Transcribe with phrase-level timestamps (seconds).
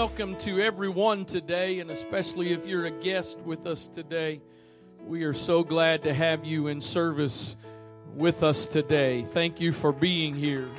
[0.00, 4.40] welcome to everyone today, and especially if you're a guest with us today.
[5.04, 7.54] We are so glad to have you in service
[8.14, 9.24] with us today.
[9.24, 10.70] Thank you for being here.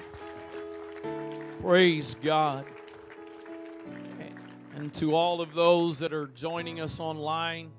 [1.62, 2.66] Praise God.
[4.76, 7.70] And to all of those that are joining us online,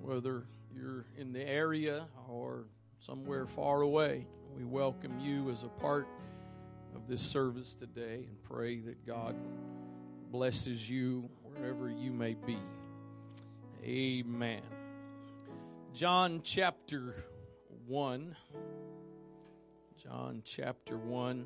[0.00, 0.42] whether
[0.74, 2.64] you're in the area or
[2.98, 6.08] somewhere far away, we welcome you as a part
[6.96, 9.36] of this service today and pray that God
[10.32, 12.56] blesses you wherever you may be.
[13.84, 14.62] Amen.
[15.92, 17.22] John chapter
[17.86, 18.34] 1.
[20.02, 21.44] John chapter 1.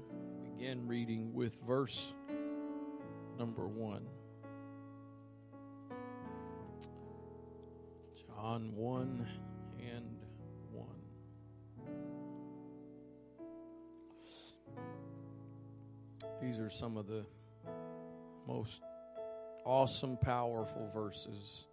[0.56, 2.14] Begin reading with verse
[3.36, 4.06] number 1.
[8.28, 9.28] John 1
[9.80, 10.16] and
[10.70, 10.86] 1.
[16.40, 17.26] These are some of the
[18.46, 18.80] most
[19.64, 21.66] awesome, powerful verses.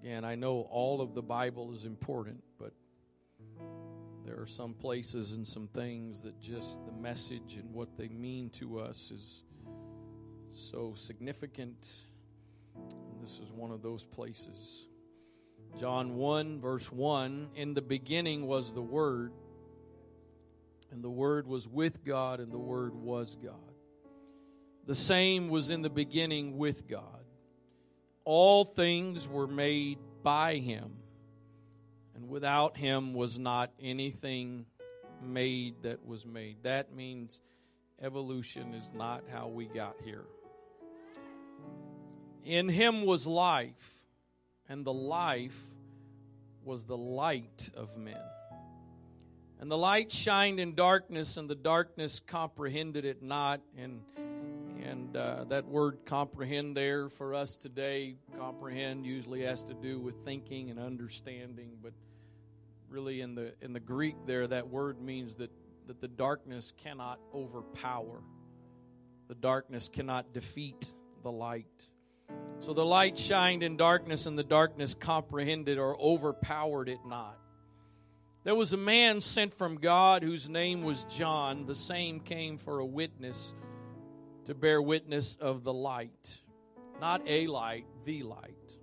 [0.00, 2.72] Again, I know all of the Bible is important, but
[4.24, 8.50] there are some places and some things that just the message and what they mean
[8.50, 9.42] to us is
[10.50, 12.06] so significant.
[12.74, 14.88] And this is one of those places.
[15.78, 19.32] John 1, verse 1 In the beginning was the Word,
[20.90, 23.65] and the Word was with God, and the Word was God.
[24.86, 27.24] The same was in the beginning with God.
[28.24, 30.96] All things were made by him,
[32.14, 34.66] and without him was not anything
[35.22, 36.58] made that was made.
[36.62, 37.40] That means
[38.00, 40.24] evolution is not how we got here.
[42.44, 44.06] In him was life,
[44.68, 45.60] and the life
[46.64, 48.22] was the light of men.
[49.58, 53.60] And the light shined in darkness, and the darkness comprehended it not.
[53.76, 54.02] And
[54.86, 60.24] and uh, that word comprehend there for us today, comprehend usually has to do with
[60.24, 61.92] thinking and understanding, but
[62.88, 65.50] really in the in the Greek there, that word means that,
[65.88, 68.22] that the darkness cannot overpower.
[69.28, 70.92] The darkness cannot defeat
[71.22, 71.88] the light.
[72.60, 77.36] So the light shined in darkness, and the darkness comprehended or overpowered it not.
[78.44, 81.66] There was a man sent from God whose name was John.
[81.66, 83.52] The same came for a witness
[84.46, 86.38] to bear witness of the light,
[87.00, 88.78] not a light, the light,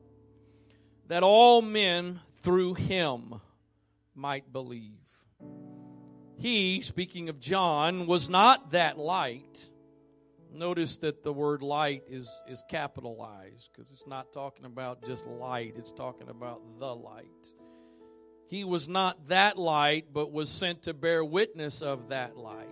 [1.08, 3.36] that all men through him
[4.14, 5.00] might believe.
[6.38, 9.70] He, speaking of John, was not that light.
[10.52, 15.76] Notice that the word light is, is capitalized because it's not talking about just light,
[15.78, 17.54] it's talking about the light.
[18.48, 22.68] He was not that light, but was sent to bear witness of that light.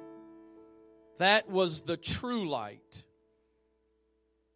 [1.22, 3.04] That was the true light,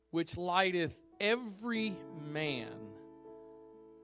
[0.10, 1.96] which lighteth every
[2.28, 2.72] man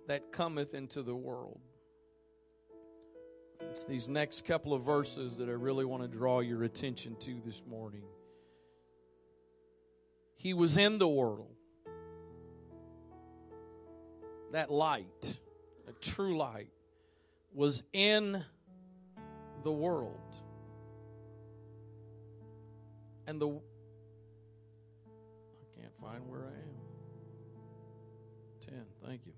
[0.08, 1.60] that cometh into the world.
[3.62, 7.42] It's these next couple of verses that I really want to draw your attention to
[7.44, 8.04] this morning.
[10.36, 11.56] He was in the world.
[14.52, 15.40] That light,
[15.88, 16.70] a true light,
[17.56, 18.46] was in
[19.64, 20.20] the world
[23.32, 23.60] and the I
[25.80, 26.76] can't find where I am.
[28.60, 28.74] 10,
[29.06, 29.32] thank you.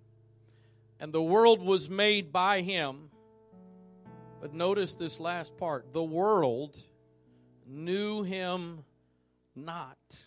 [0.99, 3.11] And the world was made by him.
[4.41, 5.93] But notice this last part.
[5.93, 6.75] The world
[7.67, 8.83] knew him
[9.55, 10.25] not.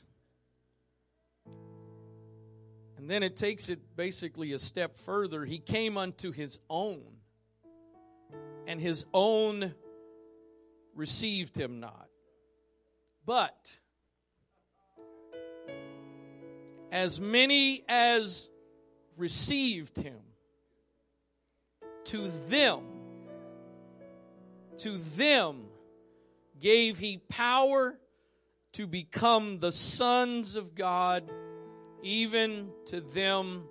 [2.97, 5.45] And then it takes it basically a step further.
[5.45, 7.03] He came unto his own,
[8.69, 9.75] and his own
[10.95, 12.07] received him not.
[13.27, 13.81] But
[16.93, 18.49] as many as
[19.17, 20.21] received him,
[22.05, 22.85] to them,
[24.79, 25.65] to them
[26.61, 27.99] gave he power
[28.75, 31.29] to become the sons of God,
[32.05, 33.65] even to them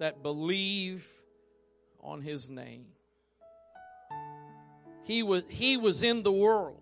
[0.00, 1.08] that believe
[2.02, 2.86] on his name.
[5.04, 6.81] He was, he was in the world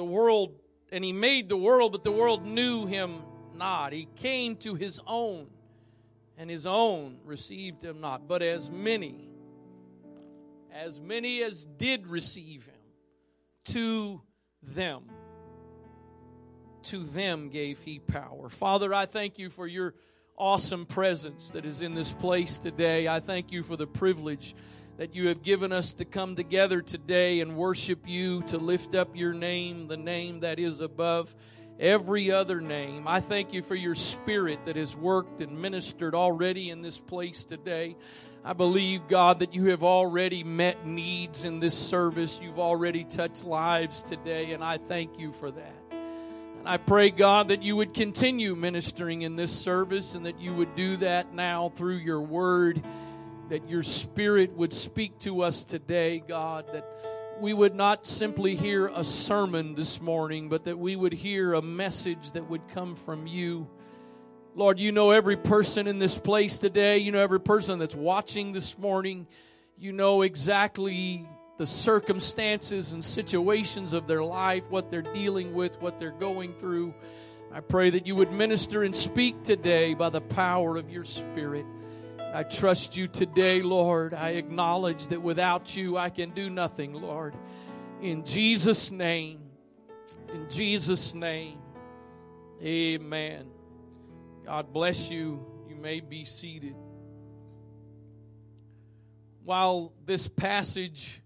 [0.00, 0.54] the world,
[0.90, 3.22] and he made the world, but the world knew him
[3.54, 3.92] not.
[3.92, 5.48] He came to his own,
[6.38, 8.26] and his own received him not.
[8.26, 9.28] But as many,
[10.72, 12.80] as many as did receive him,
[13.74, 14.22] to
[14.62, 15.02] them,
[16.84, 18.48] to them gave he power.
[18.48, 19.92] Father, I thank you for your
[20.38, 23.06] awesome presence that is in this place today.
[23.06, 24.54] I thank you for the privilege
[25.00, 29.16] that you have given us to come together today and worship you, to lift up
[29.16, 31.34] your name, the name that is above
[31.78, 33.08] every other name.
[33.08, 37.44] I thank you for your spirit that has worked and ministered already in this place
[37.44, 37.96] today.
[38.44, 42.38] I believe, God, that you have already met needs in this service.
[42.42, 45.76] You've already touched lives today, and I thank you for that.
[45.92, 50.52] And I pray, God, that you would continue ministering in this service and that you
[50.52, 52.82] would do that now through your word,
[53.50, 56.86] that your spirit would speak to us today, God, that
[57.40, 61.62] we would not simply hear a sermon this morning, but that we would hear a
[61.62, 63.68] message that would come from you.
[64.54, 66.98] Lord, you know every person in this place today.
[66.98, 69.26] You know every person that's watching this morning.
[69.76, 75.98] You know exactly the circumstances and situations of their life, what they're dealing with, what
[75.98, 76.94] they're going through.
[77.52, 81.66] I pray that you would minister and speak today by the power of your Spirit.
[82.32, 84.14] I trust you today, Lord.
[84.14, 87.34] I acknowledge that without you, I can do nothing, Lord.
[88.00, 89.40] In Jesus' name,
[90.32, 91.58] in Jesus' name,
[92.62, 93.46] amen.
[94.46, 95.44] God bless you.
[95.68, 96.76] You may be seated.
[99.42, 101.20] While this passage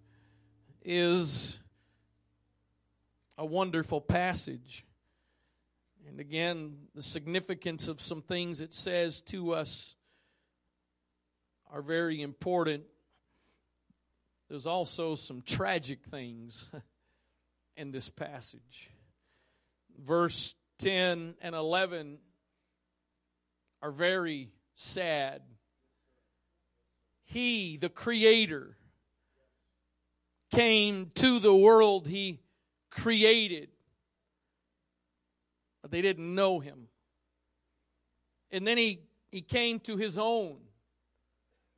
[0.87, 1.59] is
[3.37, 4.87] a wonderful passage,
[6.09, 9.97] and again, the significance of some things it says to us
[11.75, 12.85] are very important.
[14.49, 16.71] There's also some tragic things
[17.76, 18.91] in this passage.
[20.06, 22.19] Verse 10 and 11
[23.82, 25.43] are very sad.
[27.25, 28.77] He, the Creator,
[30.53, 32.38] came to the world He
[32.93, 33.69] created,
[35.82, 36.87] but they didn't know Him.
[38.53, 39.00] And then He,
[39.32, 40.59] he came to His own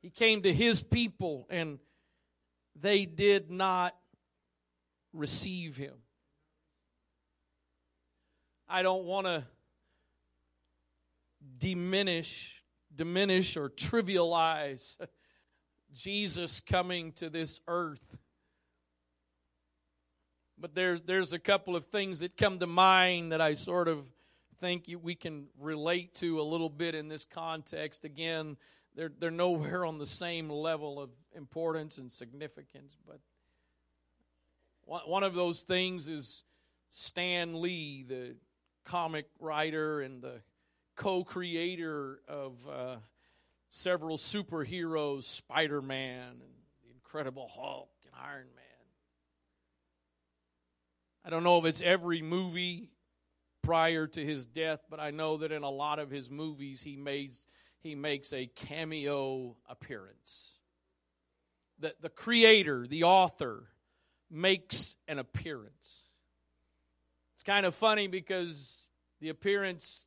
[0.01, 1.79] he came to his people and
[2.79, 3.95] they did not
[5.13, 5.95] receive him.
[8.69, 9.43] I don't want to
[11.57, 12.57] diminish
[12.97, 14.97] diminish or trivialize
[15.93, 18.17] Jesus coming to this earth.
[20.59, 24.05] But there's there's a couple of things that come to mind that I sort of
[24.59, 28.03] think we can relate to a little bit in this context.
[28.03, 28.57] Again,
[28.97, 32.97] they're, they're nowhere on the same level of importance and significance.
[33.07, 33.19] But
[35.07, 36.43] one of those things is
[36.89, 38.35] Stan Lee, the
[38.85, 40.41] comic writer and the
[40.95, 42.95] co creator of uh,
[43.69, 46.53] several superheroes Spider Man and
[46.83, 48.63] the Incredible Hulk and Iron Man.
[51.23, 52.89] I don't know if it's every movie
[53.61, 56.95] prior to his death, but I know that in a lot of his movies he
[56.95, 57.33] made
[57.81, 60.53] he makes a cameo appearance.
[61.79, 63.69] The, the creator, the author,
[64.29, 66.01] makes an appearance.
[67.35, 68.89] It's kind of funny because
[69.21, 70.05] the appearance,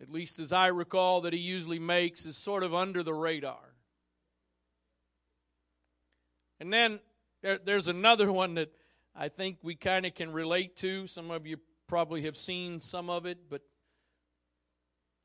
[0.00, 3.74] at least as I recall, that he usually makes is sort of under the radar.
[6.60, 7.00] And then
[7.42, 8.72] there, there's another one that
[9.14, 11.06] I think we kind of can relate to.
[11.06, 13.62] Some of you probably have seen some of it, but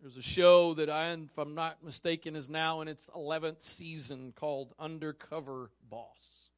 [0.01, 4.33] there's a show that I, if I'm not mistaken, is now in its 11th season
[4.36, 6.50] called Undercover Boss.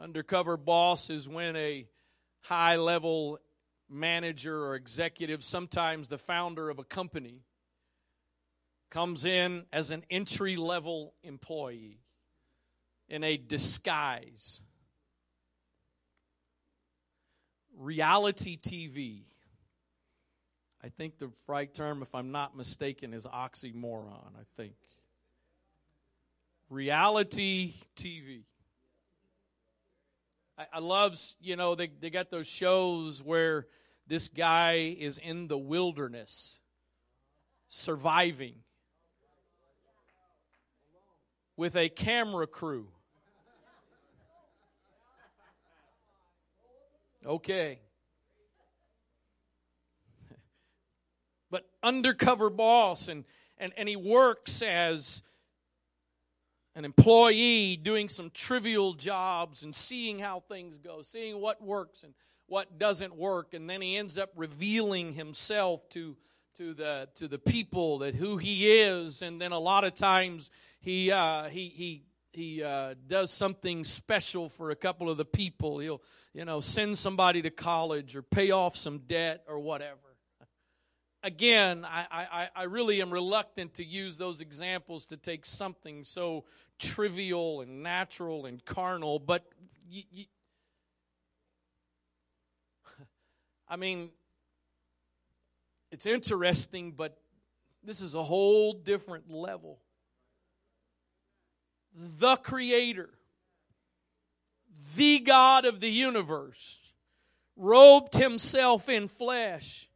[0.00, 1.86] Undercover Boss is when a
[2.40, 3.38] high level
[3.90, 7.42] manager or executive, sometimes the founder of a company,
[8.90, 12.00] comes in as an entry level employee
[13.06, 14.62] in a disguise.
[17.76, 19.24] Reality TV
[20.82, 24.74] I think the right term, if I'm not mistaken, is oxymoron, I think.
[26.70, 28.42] Reality TV.
[30.56, 33.66] I, I love, you know, they, they got those shows where
[34.06, 36.60] this guy is in the wilderness,
[37.68, 38.54] surviving
[41.56, 42.88] with a camera crew.
[47.26, 47.80] Okay.
[51.50, 53.24] But undercover boss and,
[53.58, 55.22] and, and he works as
[56.74, 62.14] an employee doing some trivial jobs and seeing how things go, seeing what works and
[62.46, 66.16] what doesn't work, and then he ends up revealing himself to
[66.56, 70.50] to the to the people that who he is, and then a lot of times
[70.80, 75.78] he uh, he he he uh, does something special for a couple of the people.
[75.78, 76.02] He'll
[76.32, 80.07] you know send somebody to college or pay off some debt or whatever
[81.22, 86.44] again, I, I, I really am reluctant to use those examples to take something so
[86.78, 89.44] trivial and natural and carnal, but
[93.68, 94.10] I mean,
[95.90, 97.18] it's interesting, but
[97.82, 99.80] this is a whole different level.
[101.94, 103.10] The Creator,
[104.96, 106.78] the God of the universe,
[107.56, 109.88] robed himself in flesh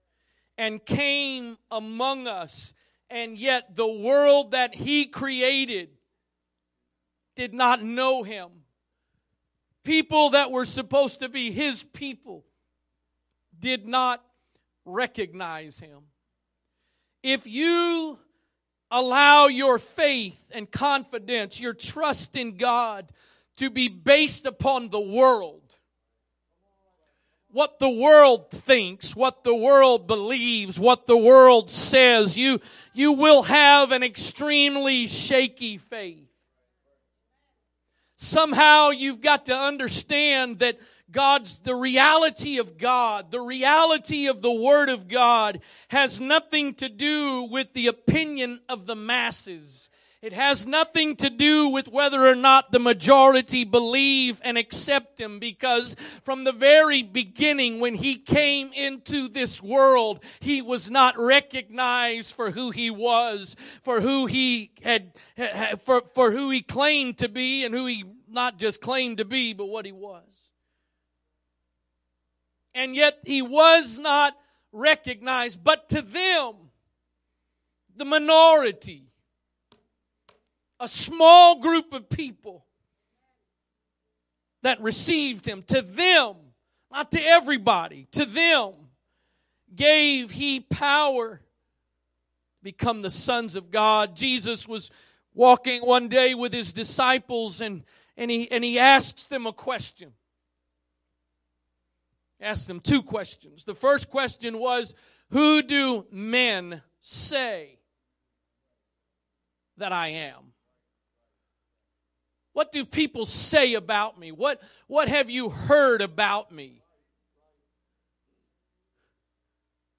[0.58, 2.72] and came among us,
[3.10, 5.90] and yet the world that he created
[7.34, 8.48] did not know him.
[9.84, 12.44] People that were supposed to be his people
[13.58, 14.24] did not
[14.84, 16.02] recognize him.
[17.22, 18.18] If you
[18.90, 23.10] allow your faith and confidence, your trust in God
[23.56, 25.78] to be based upon the world,
[27.52, 32.60] what the world thinks, what the world believes, what the world says, you,
[32.94, 36.28] you will have an extremely shaky faith.
[38.16, 40.78] Somehow you've got to understand that
[41.10, 46.88] God's, the reality of God, the reality of the Word of God has nothing to
[46.88, 49.90] do with the opinion of the masses.
[50.22, 55.40] It has nothing to do with whether or not the majority believe and accept Him
[55.40, 62.32] because from the very beginning when He came into this world, He was not recognized
[62.34, 65.12] for who He was, for who He had,
[65.84, 69.54] for, for who He claimed to be and who He not just claimed to be,
[69.54, 70.22] but what He was.
[72.76, 74.34] And yet He was not
[74.70, 76.54] recognized, but to them,
[77.96, 79.11] the minority,
[80.82, 82.66] a small group of people
[84.62, 86.34] that received him, to them,
[86.90, 88.72] not to everybody, to them,
[89.74, 94.16] gave he power to become the sons of God.
[94.16, 94.90] Jesus was
[95.34, 97.84] walking one day with his disciples and,
[98.16, 100.12] and, he, and he asks them a question.
[102.40, 103.64] Asked them two questions.
[103.64, 104.96] The first question was,
[105.30, 107.78] Who do men say
[109.76, 110.51] that I am?
[112.52, 114.32] What do people say about me?
[114.32, 116.82] What, what have you heard about me?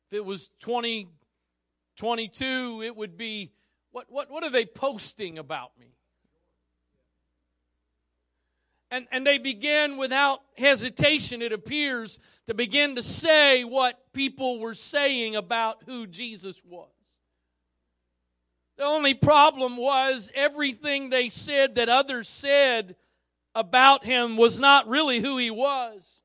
[0.07, 3.51] If it was 2022, it would be
[3.91, 5.95] what, what, what are they posting about me?
[8.91, 14.75] And, and they begin without hesitation, it appears, to begin to say what people were
[14.75, 16.92] saying about who Jesus was.
[18.77, 22.95] The only problem was everything they said that others said
[23.53, 26.21] about him was not really who he was.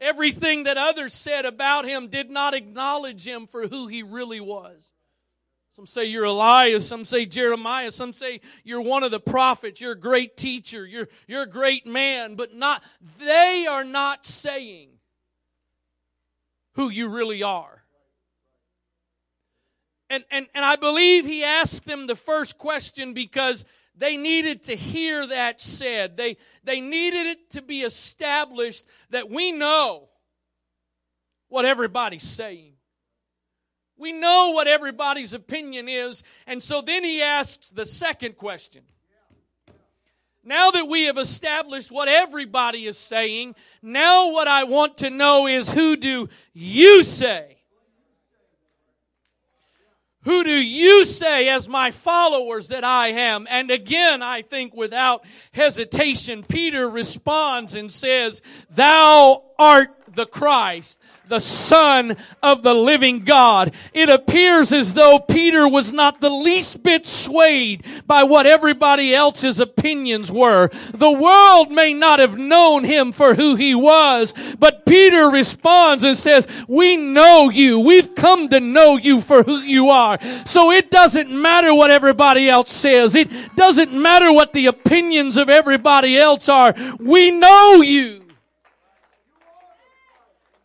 [0.00, 4.92] Everything that others said about him did not acknowledge him for who he really was.
[5.74, 9.92] Some say you're Elias, some say Jeremiah, some say you're one of the prophets, you're
[9.92, 12.82] a great teacher, you're, you're a great man, but not,
[13.18, 14.90] they are not saying
[16.74, 17.77] who you really are.
[20.10, 23.64] And, and, and I believe he asked them the first question because
[23.96, 26.16] they needed to hear that said.
[26.16, 30.08] They, they needed it to be established that we know
[31.48, 32.74] what everybody's saying.
[33.96, 36.22] We know what everybody's opinion is.
[36.46, 38.82] And so then he asks the second question.
[40.44, 45.46] Now that we have established what everybody is saying, now what I want to know
[45.46, 47.57] is who do you say
[50.28, 53.46] who do you say as my followers that I am?
[53.48, 60.98] And again, I think without hesitation, Peter responds and says, Thou art the Christ,
[61.28, 63.74] the Son of the living God.
[63.92, 69.60] It appears as though Peter was not the least bit swayed by what everybody else's
[69.60, 70.68] opinions were.
[70.92, 76.16] The world may not have known him for who he was, but Peter responds and
[76.16, 77.80] says, we know you.
[77.80, 80.18] We've come to know you for who you are.
[80.46, 83.14] So it doesn't matter what everybody else says.
[83.14, 86.74] It doesn't matter what the opinions of everybody else are.
[86.98, 88.27] We know you.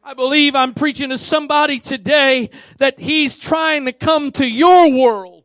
[0.04, 5.44] I believe I'm preaching to somebody today that he's trying to come to your world.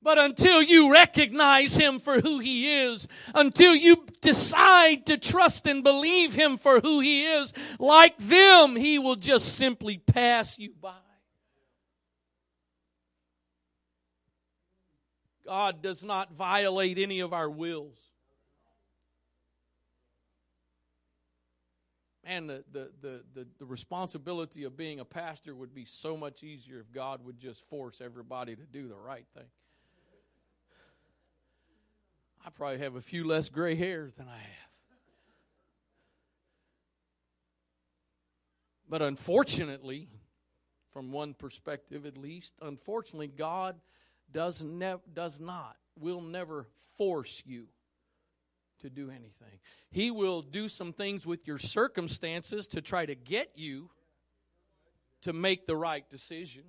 [0.00, 5.82] But until you recognize him for who he is, until you decide to trust and
[5.82, 10.94] believe him for who he is, like them, he will just simply pass you by.
[15.44, 18.07] God does not violate any of our wills.
[22.28, 26.42] And the, the, the, the, the responsibility of being a pastor would be so much
[26.44, 29.46] easier if God would just force everybody to do the right thing.
[32.44, 34.68] I probably have a few less gray hairs than I have.
[38.90, 40.08] But unfortunately,
[40.92, 43.76] from one perspective at least, unfortunately, God
[44.30, 46.66] does, ne- does not, will never
[46.96, 47.68] force you
[48.80, 49.60] to do anything.
[49.90, 53.90] He will do some things with your circumstances to try to get you
[55.22, 56.64] to make the right decision.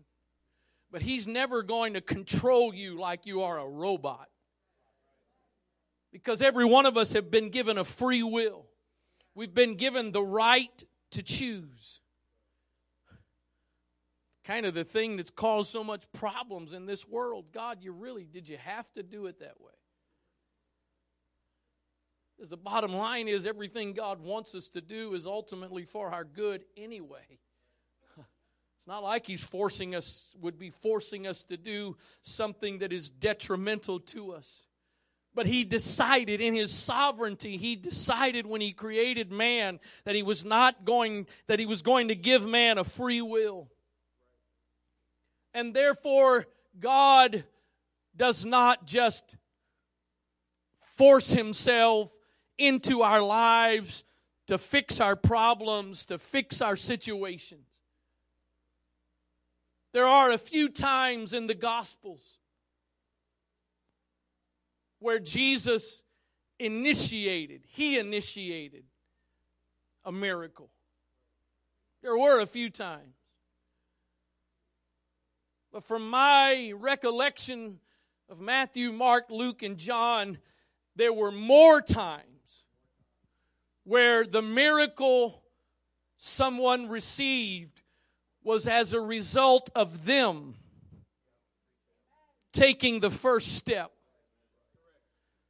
[0.91, 4.27] But He's never going to control you like you are a robot.
[6.11, 8.65] Because every one of us have been given a free will.
[9.35, 12.01] We've been given the right to choose.
[14.43, 17.45] Kind of the thing that's caused so much problems in this world.
[17.53, 19.73] God, you really, did you have to do it that way?
[22.39, 26.23] Because the bottom line is everything God wants us to do is ultimately for our
[26.23, 27.37] good anyway.
[28.77, 33.09] It's not like He's forcing us, would be forcing us to do something that is
[33.09, 34.67] detrimental to us.
[35.35, 40.45] But he decided in his sovereignty, he decided when he created man that he was
[40.45, 43.67] not going, that he was going to give man a free will.
[45.53, 46.47] And therefore,
[46.79, 47.43] God
[48.15, 49.35] does not just
[50.95, 52.09] force himself
[52.59, 54.03] into our lives
[54.47, 57.65] to fix our problems, to fix our situations.
[59.93, 62.37] There are a few times in the Gospels
[64.99, 66.03] where Jesus
[66.59, 68.83] initiated, he initiated
[70.03, 70.69] a miracle.
[72.01, 73.15] There were a few times.
[75.71, 77.79] But from my recollection
[78.29, 80.39] of Matthew, Mark, Luke, and John,
[80.95, 82.38] there were more times
[83.89, 85.41] where the miracle
[86.17, 87.81] someone received
[88.43, 90.53] was as a result of them
[92.53, 93.91] taking the first step.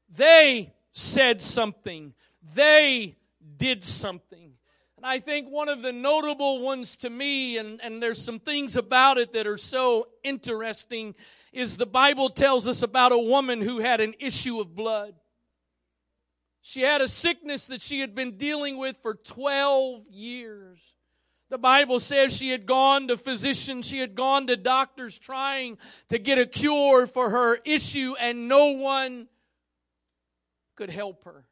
[0.10, 2.13] They said something.
[2.55, 3.17] They
[3.58, 4.53] did something.
[4.96, 8.77] And I think one of the notable ones to me, and, and there's some things
[8.77, 11.14] about it that are so interesting,
[11.51, 15.14] is the Bible tells us about a woman who had an issue of blood.
[16.70, 20.79] She had a sickness that she had been dealing with for 12 years.
[21.50, 25.79] The Bible says she had gone to physicians, she had gone to doctors trying
[26.10, 29.29] to get a cure for her issue, and no one
[30.75, 31.44] could help her.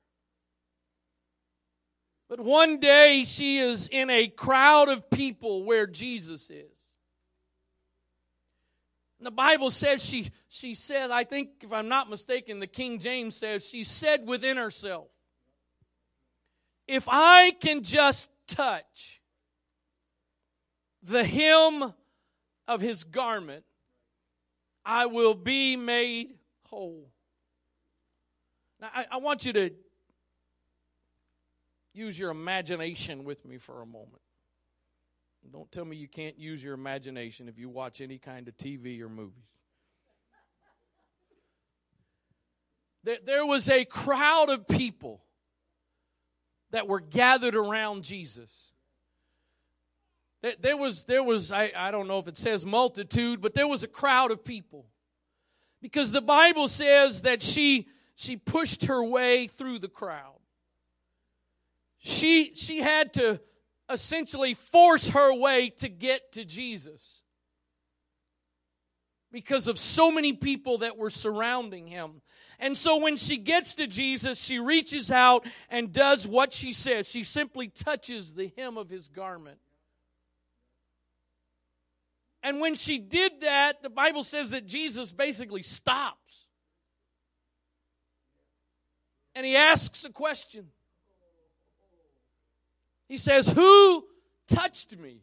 [2.29, 6.76] But one day she is in a crowd of people where Jesus is.
[9.19, 13.35] The Bible says she, she said, I think if I'm not mistaken, the King James
[13.35, 15.07] says, she said within herself,
[16.87, 19.21] if I can just touch
[21.01, 21.93] the hem
[22.67, 23.63] of his garment,
[24.85, 27.09] I will be made whole.
[28.79, 29.71] Now, I, I want you to
[31.93, 34.21] use your imagination with me for a moment.
[35.51, 39.01] Don't tell me you can't use your imagination if you watch any kind of TV
[39.01, 39.43] or movies.
[43.03, 45.23] There, there was a crowd of people
[46.71, 48.73] that were gathered around Jesus.
[50.41, 53.67] There, there was, there was I, I don't know if it says multitude, but there
[53.67, 54.87] was a crowd of people.
[55.81, 60.39] Because the Bible says that she she pushed her way through the crowd.
[61.99, 63.39] She, she had to
[63.89, 67.23] essentially force her way to get to Jesus
[69.31, 72.21] because of so many people that were surrounding him.
[72.59, 77.07] And so when she gets to Jesus, she reaches out and does what she says.
[77.07, 79.59] She simply touches the hem of his garment.
[82.41, 86.47] And when she did that, the Bible says that Jesus basically stops
[89.37, 90.67] and he asks a question.
[93.07, 94.05] He says, Who
[94.47, 95.21] touched me?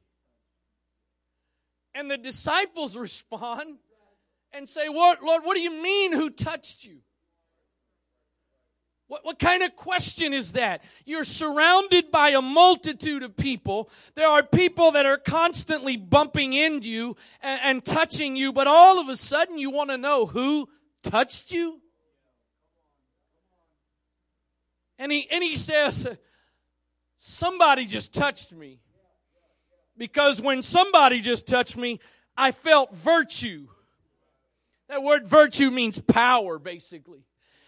[1.95, 3.79] And the disciples respond
[4.53, 6.99] and say, What, Lord, what do you mean, who touched you?
[9.07, 10.83] What, what kind of question is that?
[11.05, 13.91] You're surrounded by a multitude of people.
[14.15, 18.99] There are people that are constantly bumping into you and, and touching you, but all
[18.99, 20.69] of a sudden you want to know who
[21.03, 21.81] touched you?
[24.99, 26.07] And he, and he says,
[27.27, 28.81] Somebody just touched me.
[29.97, 31.99] Because when somebody just touched me,
[32.37, 33.69] I felt virtue.
[34.91, 37.21] That word virtue means power, basically.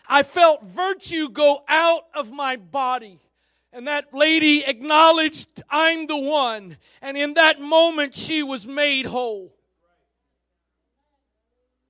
[0.07, 3.19] I felt virtue go out of my body.
[3.73, 6.77] And that lady acknowledged, I'm the one.
[7.01, 9.57] And in that moment, she was made whole.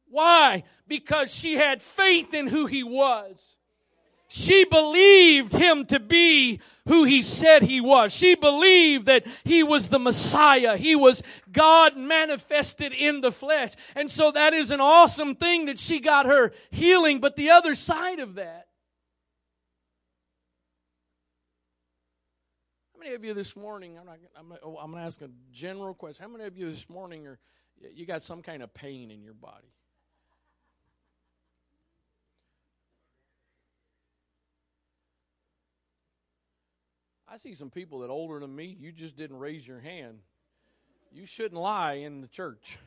[0.08, 0.62] Why?
[0.86, 3.56] Because she had faith in who he was.
[4.36, 8.12] She believed him to be who he said he was.
[8.12, 10.76] She believed that he was the Messiah.
[10.76, 13.70] He was God manifested in the flesh.
[13.94, 17.18] And so that is an awesome thing that she got her healing.
[17.18, 18.68] But the other side of that,
[22.92, 25.94] how many of you this morning, I'm, I'm, oh, I'm going to ask a general
[25.94, 26.22] question.
[26.22, 27.38] How many of you this morning are,
[27.94, 29.72] you got some kind of pain in your body?
[37.36, 40.20] I see some people that older than me, you just didn't raise your hand.
[41.12, 42.78] You shouldn't lie in the church.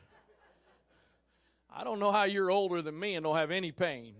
[1.72, 4.16] I don't know how you're older than me and don't have any pain.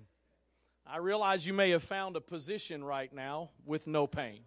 [0.87, 4.43] I realize you may have found a position right now with no pain.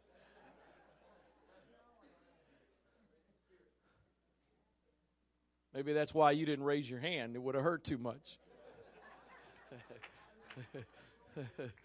[5.73, 7.35] Maybe that's why you didn't raise your hand.
[7.35, 8.39] It would have hurt too much.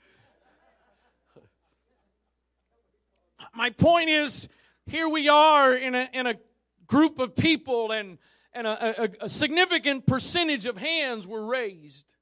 [3.54, 4.48] my point is
[4.86, 6.34] here we are in a, in a
[6.86, 8.18] group of people and,
[8.52, 12.14] and a, a, a significant percentage of hands were raised.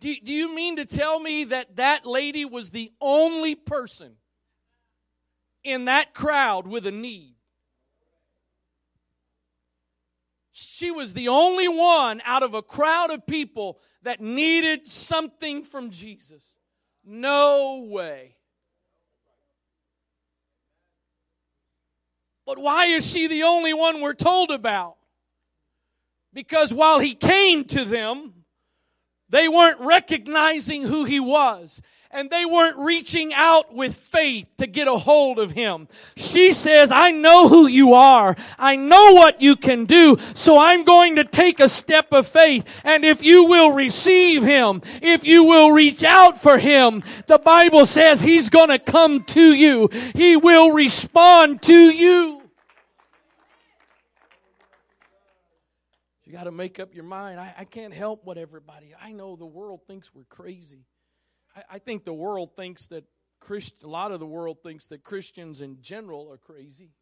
[0.00, 4.14] Do, do you mean to tell me that that lady was the only person
[5.62, 7.34] in that crowd with a need?
[10.52, 15.90] She was the only one out of a crowd of people that needed something from
[15.90, 16.42] Jesus.
[17.04, 18.36] No way.
[22.50, 24.96] But why is she the only one we're told about?
[26.32, 28.42] Because while he came to them,
[29.28, 34.88] they weren't recognizing who he was and they weren't reaching out with faith to get
[34.88, 35.86] a hold of him.
[36.16, 38.34] She says, I know who you are.
[38.58, 40.16] I know what you can do.
[40.34, 42.64] So I'm going to take a step of faith.
[42.82, 47.86] And if you will receive him, if you will reach out for him, the Bible
[47.86, 49.88] says he's going to come to you.
[50.16, 52.39] He will respond to you.
[56.30, 57.40] You got to make up your mind.
[57.40, 58.94] I, I, can't help what everybody.
[59.02, 60.84] I know the world thinks we're crazy.
[61.56, 63.02] I, I think the world thinks that
[63.40, 66.92] Christ, a lot of the world thinks that Christians in general are crazy.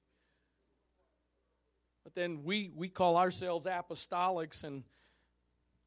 [2.05, 4.85] But then we we call ourselves apostolics, and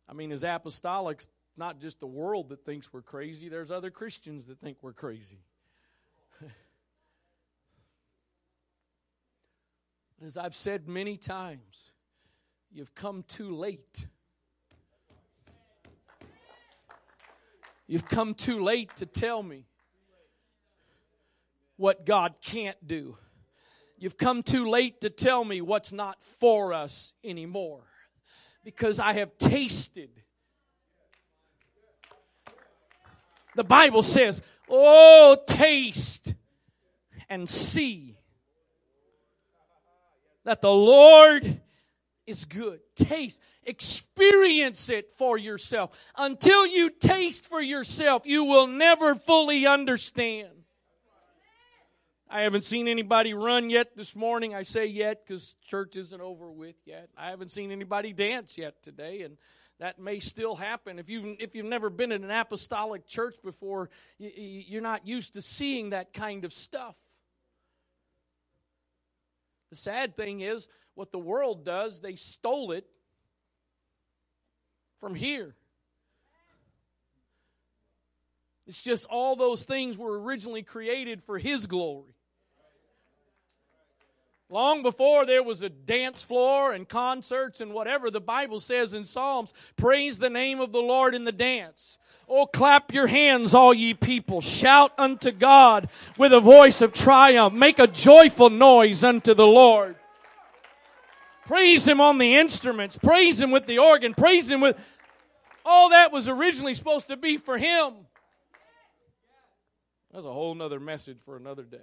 [0.08, 1.28] I mean, as apostolics,
[1.58, 3.50] not just the world that thinks we're crazy.
[3.50, 5.40] There's other Christians that think we're crazy.
[10.24, 11.92] as I've said many times,
[12.74, 14.08] You've come too late.
[17.86, 19.66] You've come too late to tell me
[21.76, 23.18] what God can't do.
[23.98, 27.84] You've come too late to tell me what's not for us anymore.
[28.64, 30.10] Because I have tasted.
[33.56, 36.36] The Bible says, Oh, taste
[37.30, 38.18] and see
[40.46, 41.60] that the Lord
[42.32, 42.80] is good.
[42.96, 45.96] Taste, experience it for yourself.
[46.18, 50.50] Until you taste for yourself, you will never fully understand.
[52.30, 54.56] I haven't seen anybody run yet this morning.
[54.56, 57.10] I say yet because church isn't over with yet.
[57.18, 59.38] I haven't seen anybody dance yet today, and
[59.80, 60.98] that may still happen.
[60.98, 65.42] If you've if you've never been in an apostolic church before, you're not used to
[65.42, 66.96] seeing that kind of stuff.
[69.72, 72.86] The sad thing is, what the world does, they stole it
[75.00, 75.56] from here.
[78.68, 82.14] It's just all those things were originally created for His glory.
[84.52, 89.06] Long before there was a dance floor and concerts and whatever, the Bible says in
[89.06, 91.98] Psalms, praise the name of the Lord in the dance.
[92.28, 94.42] Oh, clap your hands, all ye people.
[94.42, 97.54] Shout unto God with a voice of triumph.
[97.54, 99.96] Make a joyful noise unto the Lord.
[101.46, 102.98] Praise Him on the instruments.
[102.98, 104.14] Praise Him with the organ.
[104.14, 104.78] Praise Him with.
[105.66, 107.94] All that was originally supposed to be for Him.
[110.14, 111.78] That's a whole nother message for another day.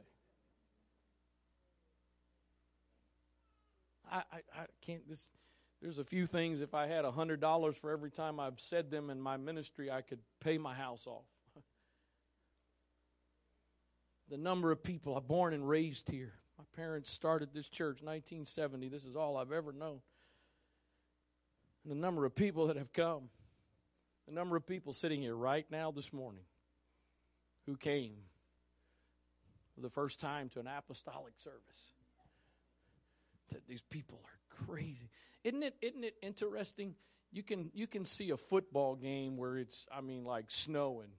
[4.11, 5.09] I, I, I can't.
[5.09, 5.29] This,
[5.81, 6.61] there's a few things.
[6.61, 9.91] If I had a hundred dollars for every time I've said them in my ministry,
[9.91, 11.25] I could pay my house off.
[14.29, 16.35] the number of people I born and raised here.
[16.59, 18.89] My parents started this church 1970.
[18.89, 20.01] This is all I've ever known.
[21.85, 23.31] And the number of people that have come,
[24.27, 26.45] the number of people sitting here right now this morning
[27.67, 28.17] who came
[29.75, 31.93] for the first time to an apostolic service.
[33.51, 35.11] That these people are crazy.
[35.45, 36.95] Isn't it isn't it interesting?
[37.31, 41.11] You can you can see a football game where it's I mean like snowing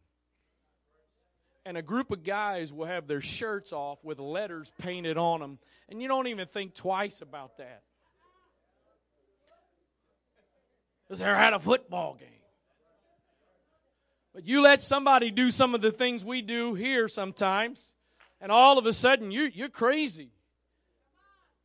[1.70, 5.60] and a group of guys will have their shirts off with letters painted on them,
[5.88, 7.84] and you don't even think twice about that.
[11.04, 12.28] Because they're at a football game.
[14.34, 17.94] But you let somebody do some of the things we do here sometimes,
[18.42, 20.32] and all of a sudden you, you're crazy.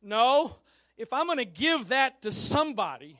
[0.05, 0.57] No,
[0.97, 3.19] if I'm going to give that to somebody,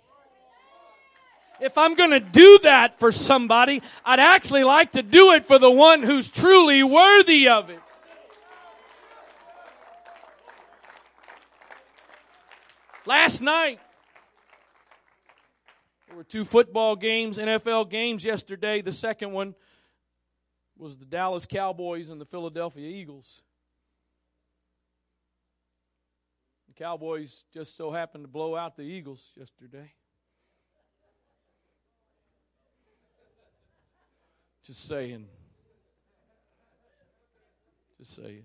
[1.59, 5.57] if I'm going to do that for somebody, I'd actually like to do it for
[5.57, 7.79] the one who's truly worthy of it.
[13.07, 13.79] Last night,
[16.07, 18.83] there were two football games, NFL games yesterday.
[18.83, 19.55] The second one
[20.77, 23.41] was the Dallas Cowboys and the Philadelphia Eagles.
[26.75, 29.93] The Cowboys just so happened to blow out the Eagles yesterday.
[34.63, 35.27] Just saying.
[37.99, 38.43] Just saying.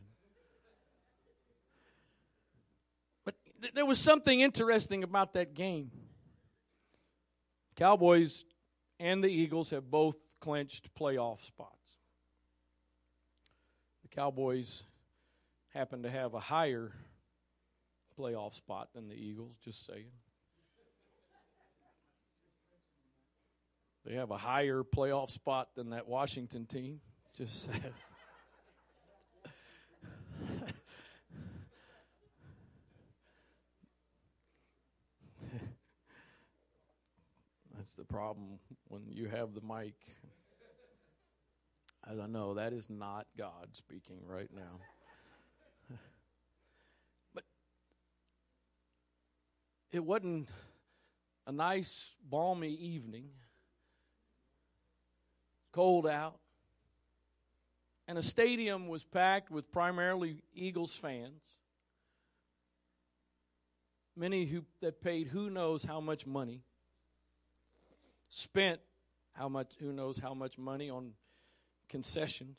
[3.24, 5.90] But th- there was something interesting about that game.
[7.74, 8.44] Cowboys
[8.98, 11.94] and the Eagles have both clinched playoff spots.
[14.02, 14.84] The Cowboys
[15.70, 16.92] happen to have a higher
[18.20, 20.10] playoff spot than the Eagles, just saying.
[24.04, 27.00] They have a higher playoff spot than that Washington team.
[27.36, 27.82] Just saying.
[37.76, 39.94] That's the problem when you have the mic.
[42.10, 44.80] As I know, that is not God speaking right now.
[49.92, 50.48] It wasn't
[51.46, 53.30] a nice, balmy evening
[55.72, 56.38] cold out.
[58.08, 61.42] And a stadium was packed with primarily Eagles fans.
[64.16, 66.62] Many who that paid who knows how much money.
[68.28, 68.80] Spent
[69.32, 71.12] how much who knows how much money on
[71.88, 72.58] concessions.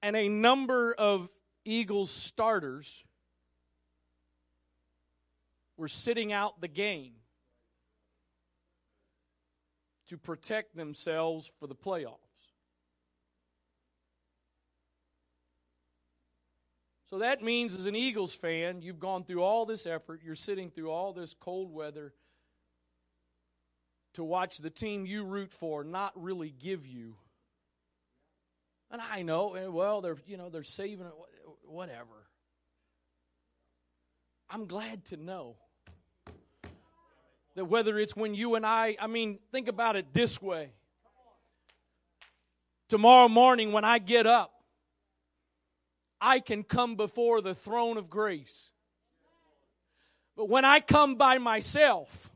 [0.00, 1.28] And a number of
[1.64, 3.04] Eagles starters
[5.76, 7.14] were sitting out the game
[10.08, 12.18] to protect themselves for the playoffs.
[17.08, 20.70] So that means, as an Eagles fan, you've gone through all this effort, you're sitting
[20.70, 22.14] through all this cold weather
[24.14, 27.16] to watch the team you root for not really give you.
[28.90, 31.12] And I know, eh, well, they're you know they're saving it,
[31.64, 32.21] whatever.
[34.54, 35.56] I'm glad to know
[37.54, 40.72] that whether it's when you and I, I mean, think about it this way.
[42.90, 44.52] Tomorrow morning, when I get up,
[46.20, 48.72] I can come before the throne of grace.
[50.36, 52.30] But when I come by myself,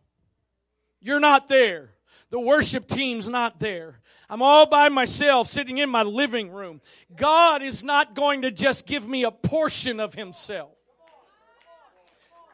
[1.03, 1.91] you're not there.
[2.31, 4.01] The worship team's not there.
[4.31, 6.81] I'm all by myself sitting in my living room.
[7.15, 10.76] God is not going to just give me a portion of Himself.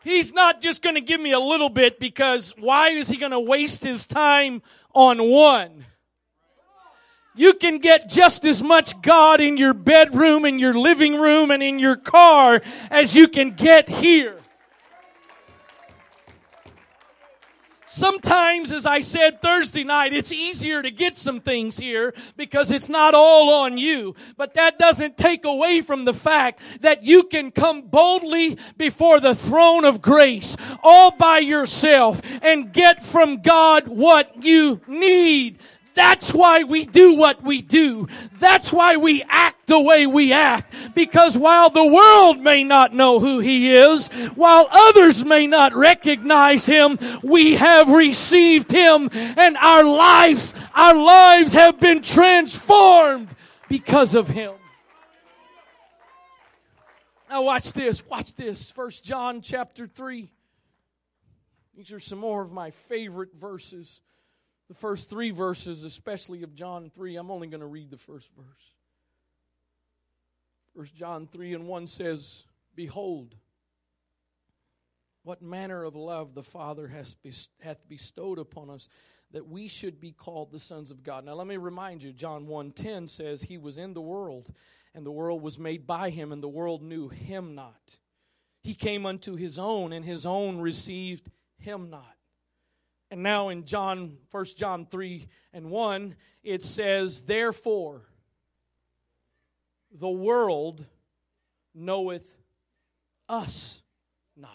[0.05, 3.33] He's not just going to give me a little bit because why is he going
[3.33, 4.63] to waste his time
[4.95, 5.87] on one?
[7.35, 11.63] You can get just as much God in your bedroom, in your living room, and
[11.63, 12.61] in your car
[12.91, 14.42] as you can get here.
[17.95, 22.89] Sometimes, as I said Thursday night, it's easier to get some things here because it's
[22.89, 24.15] not all on you.
[24.39, 29.35] But that doesn't take away from the fact that you can come boldly before the
[29.35, 35.59] throne of grace all by yourself and get from God what you need.
[35.95, 38.09] That's why we do what we do.
[38.39, 40.75] That's why we act the way we act.
[40.95, 46.67] Because while the world may not know who He is, while others may not recognize
[46.67, 53.29] Him, we have received Him and our lives, our lives have been transformed
[53.69, 54.55] because of Him.
[57.29, 58.71] Now watch this, watch this.
[58.71, 60.31] First John chapter 3.
[61.75, 64.03] These are some more of my favorite verses
[64.69, 67.17] the first three verses, especially of John 3.
[67.17, 68.75] I'm only going to read the first verse.
[70.75, 72.45] First John 3 and 1 says,
[72.75, 73.35] Behold,
[75.25, 76.89] what manner of love the Father
[77.61, 78.89] hath bestowed upon us
[79.33, 81.25] that we should be called the sons of God.
[81.25, 84.53] Now let me remind you, John 1:10 says he was in the world,
[84.95, 87.99] and the world was made by him, and the world knew him not.
[88.63, 92.17] He came unto his own, and his own received him not.
[93.13, 98.09] And now in John, 1 John 3 and 1, it says, Therefore,
[99.93, 100.87] the world
[101.75, 102.39] knoweth
[103.29, 103.83] us
[104.35, 104.49] not,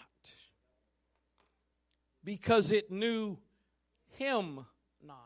[2.24, 3.38] because it knew
[4.08, 4.66] him
[5.06, 5.20] not.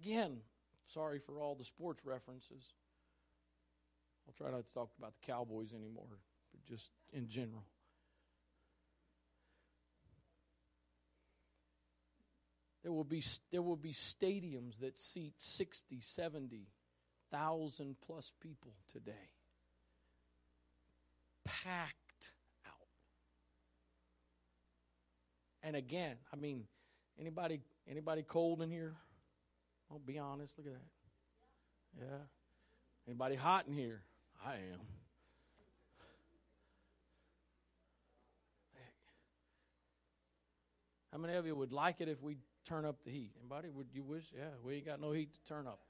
[0.00, 0.38] Again,
[0.86, 2.72] sorry for all the sports references.
[4.26, 7.66] I'll try not to talk about the Cowboys anymore, but just in general.
[12.82, 19.12] There will be there will be stadiums that seat 60, 70,000 plus people today.
[21.44, 22.32] Packed
[22.66, 22.88] out.
[25.62, 26.64] And again, I mean,
[27.18, 28.94] anybody anybody cold in here?
[29.90, 32.06] I'll be honest, look at that.
[32.06, 32.18] Yeah.
[33.06, 34.02] Anybody hot in here?
[34.46, 34.80] I am.
[41.12, 42.36] How many of you would like it if we
[42.68, 43.32] turn up the heat?
[43.40, 43.68] Anybody?
[43.70, 44.24] Would you wish?
[44.36, 45.80] Yeah, we ain't got no heat to turn up.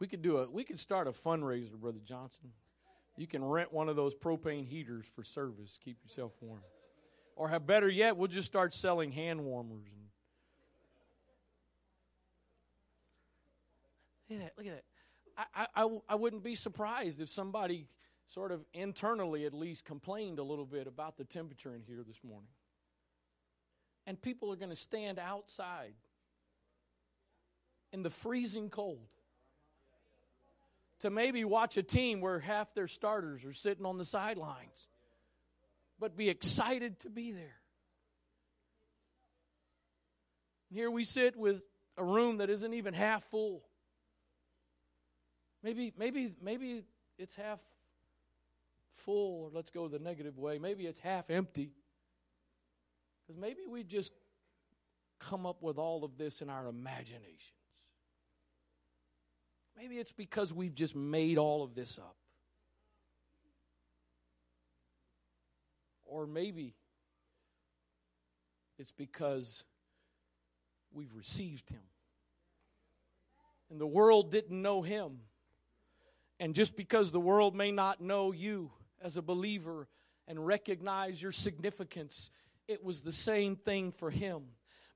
[0.00, 2.50] We could do a we could start a fundraiser, Brother Johnson.
[3.16, 6.60] You can rent one of those propane heaters for service, keep yourself warm.
[7.34, 9.98] Or have better yet, we'll just start selling hand warmers and
[14.28, 14.84] Look at that, look at that.
[15.54, 17.88] I, I, I wouldn't be surprised if somebody
[18.26, 22.18] sort of internally at least complained a little bit about the temperature in here this
[22.22, 22.48] morning.
[24.08, 25.92] And people are going to stand outside
[27.92, 29.06] in the freezing cold
[31.00, 34.88] to maybe watch a team where half their starters are sitting on the sidelines,
[36.00, 37.60] but be excited to be there.
[40.70, 41.60] Here we sit with
[41.98, 43.62] a room that isn't even half full.
[45.62, 46.84] Maybe, maybe, maybe
[47.18, 47.60] it's half
[48.90, 50.58] full, or let's go the negative way.
[50.58, 51.72] Maybe it's half empty.
[53.28, 54.14] Because maybe we just
[55.20, 57.52] come up with all of this in our imaginations.
[59.76, 62.16] Maybe it's because we've just made all of this up.
[66.06, 66.74] Or maybe
[68.78, 69.64] it's because
[70.90, 71.82] we've received Him.
[73.70, 75.18] And the world didn't know Him.
[76.40, 78.70] And just because the world may not know you
[79.02, 79.86] as a believer
[80.26, 82.30] and recognize your significance,
[82.68, 84.42] it was the same thing for him.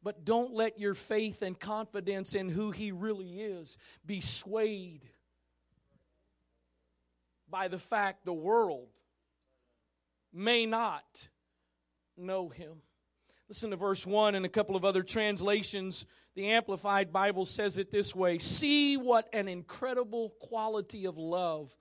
[0.03, 5.09] But don't let your faith and confidence in who he really is be swayed
[7.49, 8.89] by the fact the world
[10.33, 11.29] may not
[12.17, 12.83] know him.
[13.49, 16.07] Listen to verse 1 and a couple of other translations.
[16.35, 21.77] The Amplified Bible says it this way See what an incredible quality of love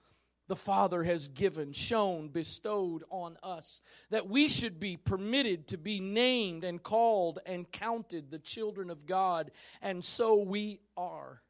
[0.51, 6.01] the Father has given, shown, bestowed on us, that we should be permitted to be
[6.01, 9.49] named and called and counted the children of God,
[9.81, 11.41] and so we are.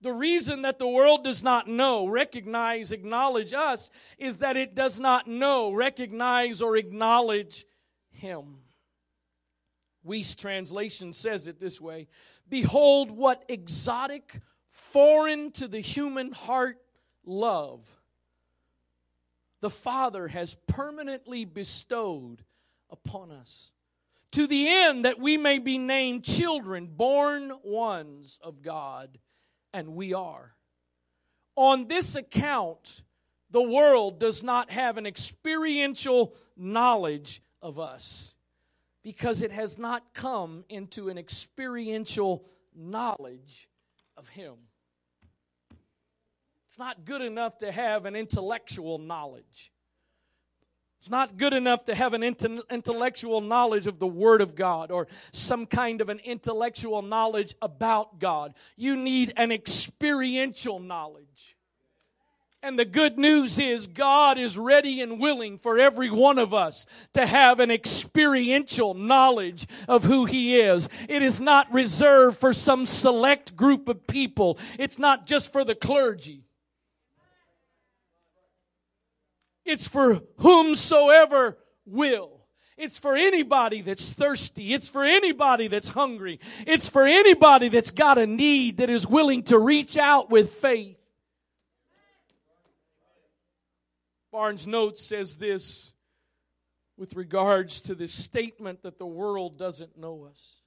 [0.00, 4.98] The reason that the world does not know, recognize, acknowledge us is that it does
[4.98, 7.66] not know, recognize, or acknowledge
[8.08, 8.60] Him.
[10.06, 12.08] Wuest translation says it this way
[12.48, 16.78] Behold, what exotic, foreign to the human heart
[17.26, 17.95] love
[19.60, 22.44] the Father has permanently bestowed
[22.90, 23.72] upon us,
[24.32, 29.18] to the end that we may be named children, born ones of God,
[29.72, 30.54] and we are.
[31.56, 33.02] On this account,
[33.50, 38.36] the world does not have an experiential knowledge of us
[39.02, 43.68] because it has not come into an experiential knowledge
[44.16, 44.54] of Him.
[46.76, 49.72] It's not good enough to have an intellectual knowledge.
[51.00, 55.06] It's not good enough to have an intellectual knowledge of the Word of God or
[55.32, 58.52] some kind of an intellectual knowledge about God.
[58.76, 61.56] You need an experiential knowledge.
[62.62, 66.84] And the good news is God is ready and willing for every one of us
[67.14, 70.90] to have an experiential knowledge of who He is.
[71.08, 74.58] It is not reserved for some select group of people.
[74.78, 76.42] It's not just for the clergy.
[79.66, 82.46] It's for whomsoever will.
[82.76, 84.74] It's for anybody that's thirsty.
[84.74, 86.40] It's for anybody that's hungry.
[86.66, 90.98] It's for anybody that's got a need that is willing to reach out with faith.
[94.30, 95.94] Barnes Notes says this
[96.98, 100.60] with regards to this statement that the world doesn't know us.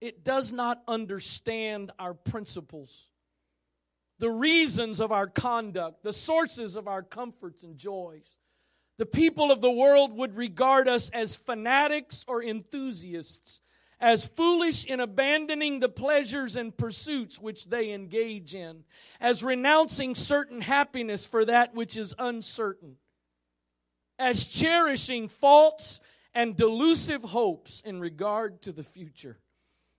[0.00, 3.08] It does not understand our principles,
[4.22, 8.38] the reasons of our conduct, the sources of our comforts and joys.
[8.96, 13.62] The people of the world would regard us as fanatics or enthusiasts
[13.98, 18.84] as foolish in abandoning the pleasures and pursuits which they engage in,
[19.20, 22.98] as renouncing certain happiness for that which is uncertain,
[24.20, 26.00] as cherishing false
[26.32, 29.40] and delusive hopes in regard to the future,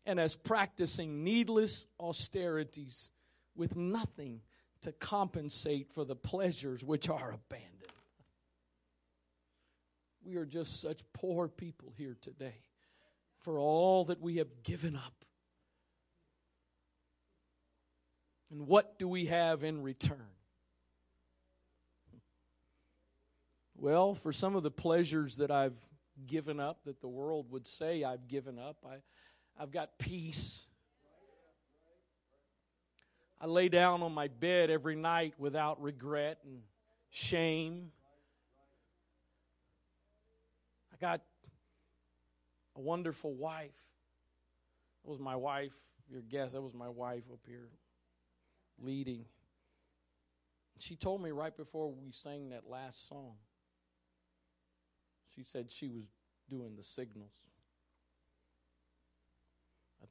[0.05, 3.09] and as practicing needless austerities
[3.55, 4.41] with nothing
[4.81, 7.69] to compensate for the pleasures which are abandoned.
[10.25, 12.55] We are just such poor people here today
[13.39, 15.25] for all that we have given up.
[18.51, 20.27] And what do we have in return?
[23.75, 25.77] Well, for some of the pleasures that I've
[26.25, 28.97] given up, that the world would say I've given up, I,
[29.61, 30.67] I've got peace.
[33.43, 36.61] I lay down on my bed every night without regret and
[37.09, 37.91] shame.
[40.93, 41.19] I got
[42.77, 43.75] a wonderful wife.
[45.03, 45.73] That was my wife,
[46.09, 47.67] your guess, that was my wife up here
[48.79, 49.25] leading.
[50.79, 53.33] She told me right before we sang that last song,
[55.35, 56.05] she said she was
[56.49, 57.33] doing the signals.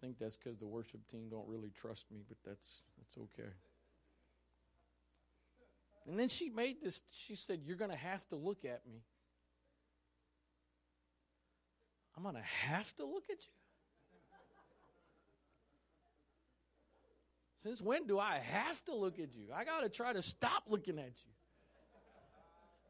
[0.03, 3.51] Think that's because the worship team don't really trust me, but that's that's okay.
[6.09, 9.05] And then she made this, she said, You're going to have to look at me.
[12.17, 13.53] I'm going to have to look at you?
[17.63, 19.51] Since when do I have to look at you?
[19.55, 21.33] I got to try to stop looking at you.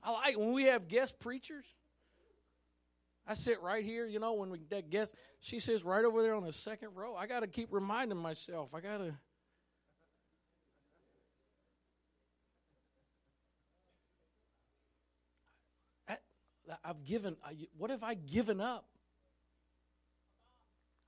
[0.03, 1.67] I like when we have guest preachers.
[3.27, 6.35] I sit right here, you know, when we that guest, she sits right over there
[6.35, 7.15] on the second row.
[7.15, 8.75] I got to keep reminding myself.
[8.75, 9.15] I got to.
[16.85, 17.37] I've given.
[17.77, 18.87] What have I given up?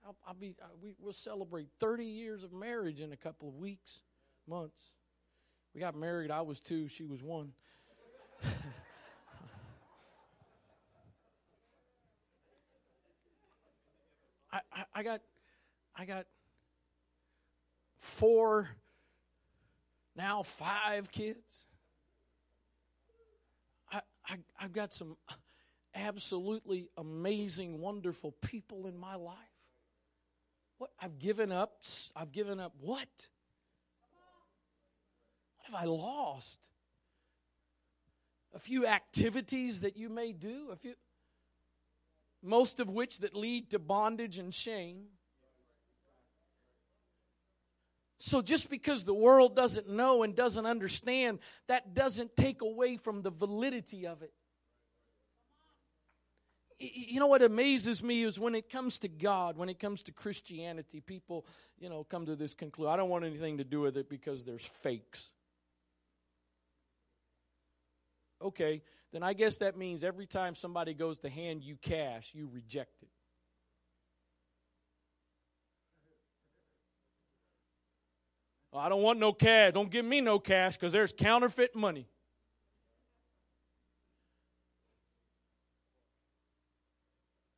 [0.07, 0.55] I'll, I'll be.
[0.63, 4.01] I, we, we'll celebrate 30 years of marriage in a couple of weeks,
[4.47, 4.91] months.
[5.75, 6.31] We got married.
[6.31, 6.89] I was two.
[6.89, 7.53] She was one.
[14.95, 15.21] I, got,
[15.97, 16.27] I got
[17.99, 18.69] four,
[20.15, 21.67] now five kids.
[23.91, 25.17] I, I, I've got some
[25.95, 29.37] absolutely amazing, wonderful people in my life.
[30.79, 31.83] What I've given up,
[32.15, 33.09] I've given up what?
[35.57, 36.69] What have I lost?
[38.55, 40.95] A few activities that you may do, a few
[42.45, 45.05] most of which that lead to bondage and shame.
[48.19, 53.23] So just because the world doesn't know and doesn't understand, that doesn't take away from
[53.23, 54.33] the validity of it.
[56.79, 60.13] You know what amazes me is when it comes to God, when it comes to
[60.13, 61.47] Christianity, people,
[61.79, 62.93] you know, come to this conclusion.
[62.93, 65.33] I don't want anything to do with it because there's fakes.
[68.45, 72.49] Okay, then I guess that means every time somebody goes to hand you cash, you
[72.53, 73.09] reject it.
[78.77, 79.73] I don't want no cash.
[79.73, 82.09] Don't give me no cash because there's counterfeit money.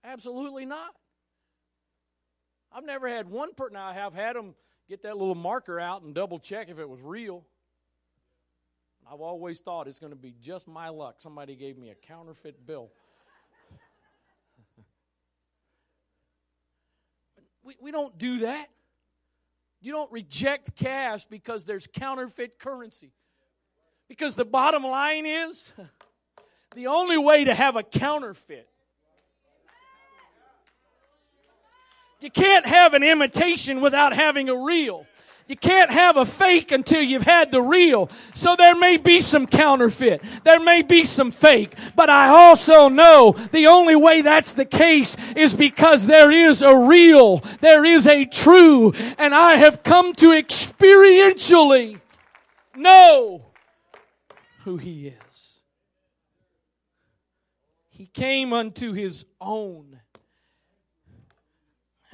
[0.05, 0.95] Absolutely not.
[2.70, 3.76] I've never had one person.
[3.76, 4.55] I have had them
[4.89, 7.45] get that little marker out and double check if it was real.
[9.11, 11.17] I've always thought it's going to be just my luck.
[11.19, 12.91] Somebody gave me a counterfeit bill.
[17.63, 18.69] we, we don't do that.
[19.81, 23.13] You don't reject cash because there's counterfeit currency.
[24.09, 25.73] Because the bottom line is
[26.75, 28.69] the only way to have a counterfeit
[32.21, 35.07] You can't have an imitation without having a real.
[35.49, 38.11] You can't have a fake until you've had the real.
[38.34, 40.20] So there may be some counterfeit.
[40.42, 41.76] There may be some fake.
[41.94, 46.76] But I also know the only way that's the case is because there is a
[46.76, 47.44] real.
[47.61, 48.92] There is a true.
[49.18, 52.01] And I have come to experientially
[52.74, 53.47] know
[54.64, 55.62] who he is.
[57.88, 60.01] He came unto his own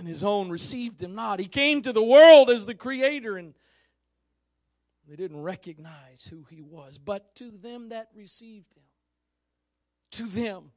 [0.02, 1.38] and his own received him not.
[1.38, 3.54] He came to the world as the creator, and
[5.08, 6.98] they didn't recognize who he was.
[6.98, 8.82] But to them that received him,
[10.10, 10.72] to them,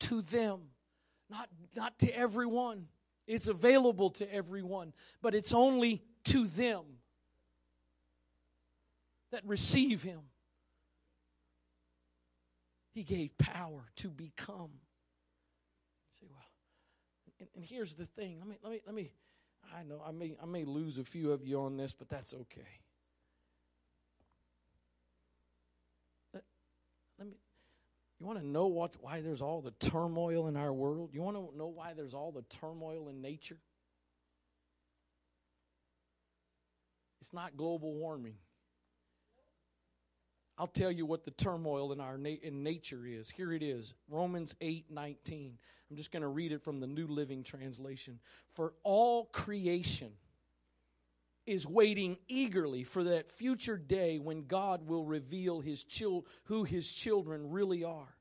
[0.00, 0.64] to them,
[1.30, 2.88] not, not to everyone.
[3.26, 4.92] It's available to everyone,
[5.22, 6.82] but it's only to them
[9.30, 10.20] that receive him.
[12.92, 14.72] He gave power to become
[17.44, 18.38] And, and here's the thing.
[18.38, 19.10] Let me let me let me
[19.76, 22.32] I know I may I may lose a few of you on this, but that's
[22.32, 22.66] okay.
[26.32, 26.44] Let,
[27.18, 27.34] let me
[28.18, 31.10] you want to know what why there's all the turmoil in our world?
[31.12, 33.58] You want to know why there's all the turmoil in nature?
[37.20, 38.36] It's not global warming.
[40.56, 43.30] I'll tell you what the turmoil in our na- in nature is.
[43.30, 43.94] Here it is.
[44.08, 45.58] Romans 8:19.
[45.90, 48.20] I'm just going to read it from the New Living Translation.
[48.52, 50.12] For all creation
[51.46, 56.90] is waiting eagerly for that future day when God will reveal his chil- who his
[56.92, 58.16] children really are.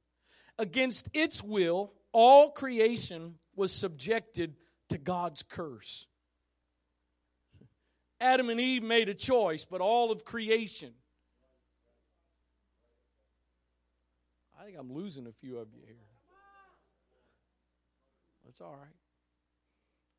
[0.58, 4.56] Against its will, all creation was subjected
[4.90, 6.08] to God's curse.
[8.20, 10.94] Adam and Eve made a choice, but all of creation
[14.64, 15.98] I think I'm losing a few of you here.
[18.46, 18.96] That's all right.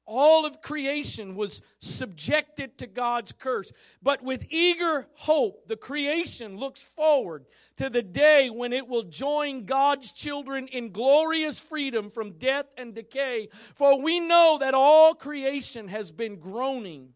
[0.04, 3.72] All of creation was subjected to God's curse.
[4.02, 9.64] But with eager hope, the creation looks forward to the day when it will join
[9.64, 13.48] God's children in glorious freedom from death and decay.
[13.74, 17.14] For we know that all creation has been groaning,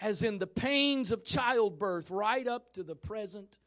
[0.00, 3.58] as in the pains of childbirth, right up to the present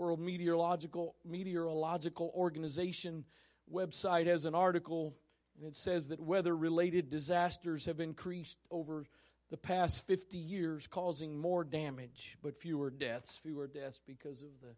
[0.00, 3.26] World Meteorological Meteorological Organization
[3.70, 5.14] website has an article
[5.58, 9.04] and it says that weather related disasters have increased over
[9.50, 14.74] the past 50 years causing more damage but fewer deaths fewer deaths because of the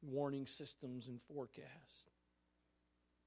[0.00, 2.04] warning systems and forecasts.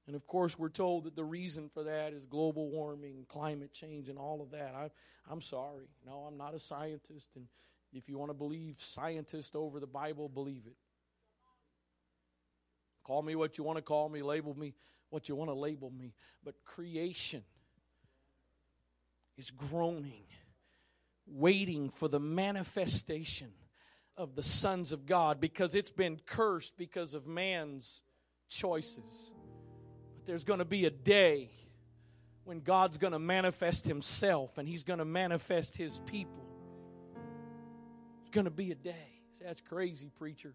[0.08, 4.08] And of course we're told that the reason for that is global warming climate change
[4.08, 4.74] and all of that.
[4.74, 4.90] I,
[5.30, 5.86] i'm sorry.
[6.04, 7.46] No i'm not a scientist and
[7.92, 10.74] if you want to believe scientists over the bible believe it
[13.10, 14.72] Call me what you want to call me, label me
[15.08, 16.14] what you want to label me.
[16.44, 17.42] But creation
[19.36, 20.26] is groaning,
[21.26, 23.48] waiting for the manifestation
[24.16, 28.04] of the sons of God because it's been cursed because of man's
[28.48, 29.32] choices.
[30.14, 31.50] But there's going to be a day
[32.44, 36.46] when God's going to manifest himself and he's going to manifest his people.
[38.20, 39.20] It's going to be a day.
[39.42, 40.54] That's crazy, preacher.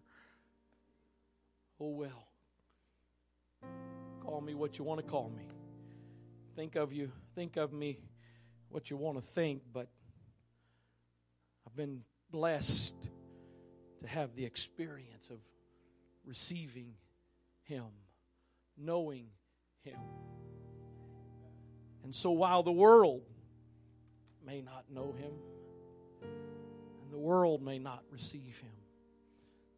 [1.78, 2.28] Oh well.
[4.26, 5.46] Call me what you want to call me.
[6.56, 8.00] Think of you, think of me
[8.68, 9.86] what you want to think, but
[11.64, 12.02] I've been
[12.32, 12.96] blessed
[14.00, 15.38] to have the experience of
[16.24, 16.94] receiving
[17.62, 17.84] Him,
[18.76, 19.28] knowing
[19.82, 20.00] Him.
[22.02, 23.22] And so while the world
[24.44, 25.32] may not know Him,
[26.22, 28.74] and the world may not receive Him,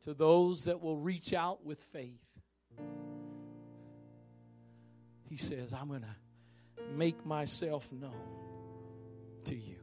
[0.04, 2.22] to those that will reach out with faith,
[5.28, 8.12] he says, I'm going to make myself known
[9.44, 9.76] to you.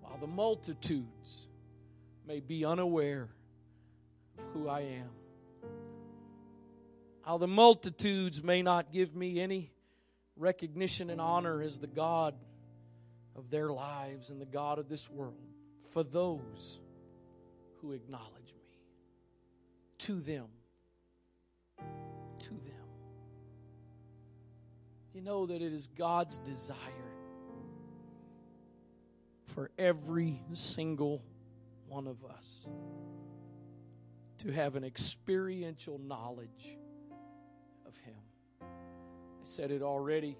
[0.00, 1.48] While the multitudes
[2.26, 3.28] may be unaware
[4.38, 5.10] of who I am,
[7.22, 9.72] how the multitudes may not give me any
[10.36, 12.34] recognition and honor as the God
[13.34, 15.34] of their lives and the God of this world,
[15.92, 16.80] for those
[17.80, 18.78] who acknowledge me,
[19.98, 20.46] to them
[22.40, 22.60] to them.
[25.12, 26.76] You know that it is God's desire
[29.46, 31.22] for every single
[31.86, 32.66] one of us
[34.38, 36.76] to have an experiential knowledge
[37.86, 38.16] of Him.
[38.60, 38.66] I
[39.44, 40.36] said it already.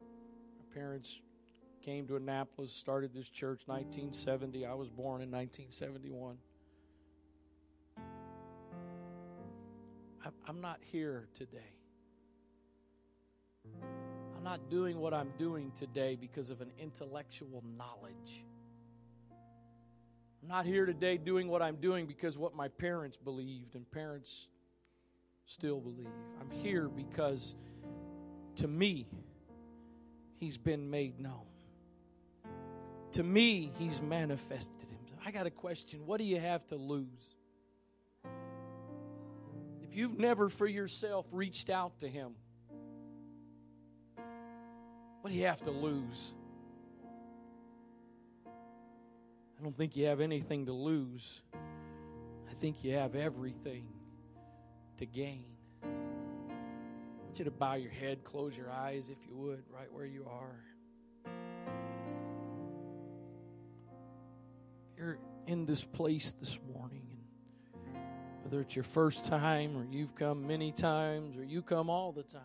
[0.00, 1.20] My parents
[1.82, 4.64] came to Annapolis, started this church 1970.
[4.64, 6.36] I was born in 1971.
[10.46, 11.74] I'm not here today.
[14.36, 18.44] I'm not doing what I'm doing today because of an intellectual knowledge.
[20.42, 24.48] I'm not here today doing what I'm doing because what my parents believed and parents
[25.46, 26.06] still believe.
[26.40, 27.54] I'm here because
[28.56, 29.06] to me,
[30.36, 31.46] He's been made known.
[33.12, 35.20] To me, He's manifested Himself.
[35.26, 36.06] I got a question.
[36.06, 37.37] What do you have to lose?
[39.88, 42.34] If you've never for yourself reached out to Him,
[45.22, 46.34] what do you have to lose?
[49.58, 51.42] I don't think you have anything to lose.
[51.54, 53.88] I think you have everything
[54.98, 55.46] to gain.
[55.82, 55.88] I
[57.24, 60.26] want you to bow your head, close your eyes if you would, right where you
[60.30, 60.64] are.
[64.96, 67.17] You're in this place this morning
[68.48, 72.22] Whether it's your first time or you've come many times or you come all the
[72.22, 72.40] time.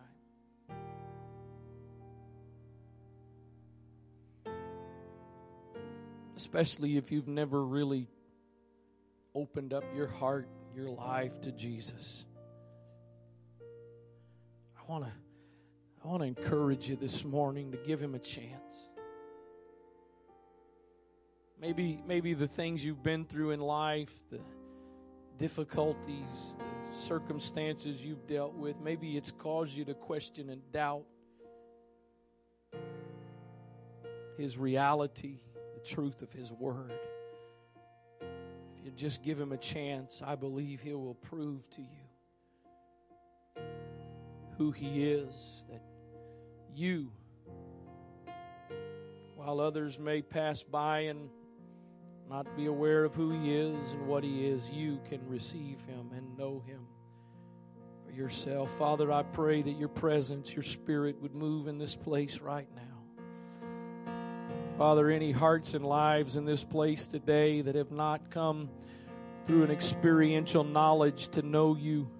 [6.36, 8.06] Especially if you've never really
[9.34, 10.46] opened up your heart,
[10.76, 12.26] your life to Jesus.
[14.76, 15.10] I want to
[16.04, 18.74] I want to encourage you this morning to give him a chance.
[21.58, 24.40] Maybe maybe the things you've been through in life, the
[25.38, 26.56] difficulties,
[26.88, 31.04] the circumstances you've dealt with, maybe it's caused you to question and doubt
[34.36, 35.40] his reality,
[35.74, 36.92] the truth of his word.
[38.20, 43.62] If you just give him a chance, I believe he will prove to you
[44.58, 45.82] who he is, that
[46.74, 47.10] you,
[49.36, 51.28] while others may pass by and
[52.28, 56.10] not be aware of who He is and what He is, you can receive Him
[56.16, 56.86] and know Him
[58.04, 58.76] for yourself.
[58.78, 62.82] Father, I pray that your presence, your Spirit would move in this place right now.
[64.76, 68.68] Father, any hearts and lives in this place today that have not come
[69.46, 72.10] through an experiential knowledge to know you.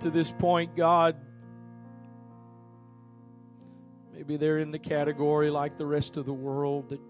[0.00, 1.16] To this point, God,
[4.20, 7.00] Maybe they're in the category like the rest of the world that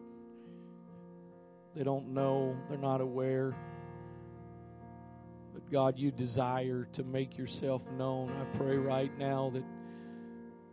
[1.75, 3.57] they don't know, they're not aware.
[5.53, 8.31] But God, you desire to make yourself known.
[8.31, 9.65] I pray right now that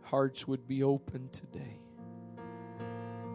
[0.02, 1.80] hearts would be open today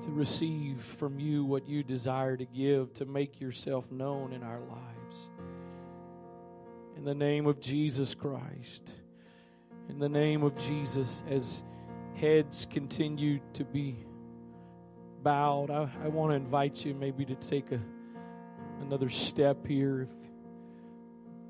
[0.04, 4.62] to receive from you what you desire to give, to make yourself known in our
[4.62, 5.30] lives.
[6.96, 8.94] In the name of Jesus Christ,
[9.90, 11.64] in the name of Jesus, as
[12.24, 13.98] heads continue to be
[15.24, 17.82] bowed, I, I want to invite you maybe to take a,
[18.80, 20.04] another step here.
[20.04, 20.10] If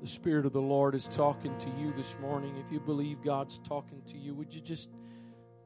[0.02, 3.60] the Spirit of the Lord is talking to you this morning, if you believe God's
[3.60, 4.90] talking to you, would you just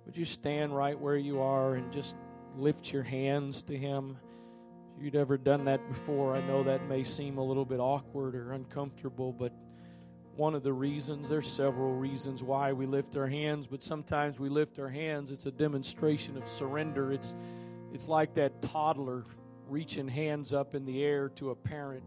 [0.04, 2.14] would you stand right where you are and just
[2.58, 4.18] lift your hands to Him?
[4.94, 8.34] If you'd ever done that before, I know that may seem a little bit awkward
[8.34, 9.54] or uncomfortable, but
[10.38, 11.28] one of the reasons.
[11.28, 15.32] There's several reasons why we lift our hands, but sometimes we lift our hands.
[15.32, 17.12] It's a demonstration of surrender.
[17.12, 17.34] It's
[17.92, 19.24] it's like that toddler
[19.68, 22.04] reaching hands up in the air to a parent.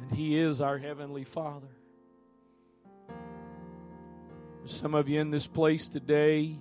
[0.00, 1.68] And he is our heavenly Father.
[4.66, 6.58] Some of you in this place today,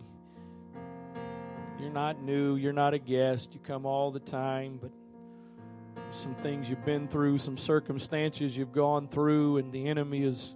[1.79, 4.91] you're not new, you're not a guest, you come all the time, but
[6.11, 10.53] some things you've been through, some circumstances you've gone through, and the enemy is